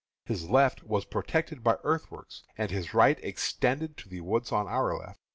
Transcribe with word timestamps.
His 0.25 0.49
left 0.49 0.81
was 0.81 1.05
protected 1.05 1.63
by 1.63 1.77
earthworks, 1.83 2.41
and 2.57 2.71
his 2.71 2.91
right 2.91 3.19
extended 3.21 3.97
to 3.97 4.09
the 4.09 4.21
woods 4.21 4.51
on 4.51 4.65
our 4.67 4.97
left. 4.97 5.19